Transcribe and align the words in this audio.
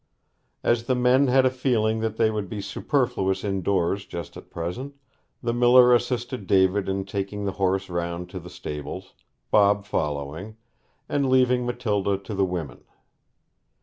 As 0.63 0.85
the 0.85 0.95
men 0.95 1.27
had 1.27 1.45
a 1.45 1.51
feeling 1.51 1.99
that 1.99 2.17
they 2.17 2.31
would 2.31 2.49
be 2.49 2.59
superfluous 2.59 3.43
indoors 3.43 4.03
just 4.07 4.35
at 4.35 4.49
present, 4.49 4.95
the 5.43 5.53
miller 5.53 5.93
assisted 5.93 6.47
David 6.47 6.89
in 6.89 7.05
taking 7.05 7.45
the 7.45 7.51
horse 7.61 7.87
round 7.87 8.27
to 8.31 8.39
the 8.39 8.49
stables, 8.49 9.13
Bob 9.51 9.85
following, 9.85 10.57
and 11.07 11.29
leaving 11.29 11.67
Matilda 11.67 12.17
to 12.17 12.33
the 12.33 12.45
women. 12.45 12.83